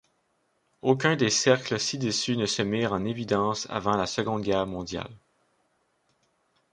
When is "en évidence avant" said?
2.93-3.95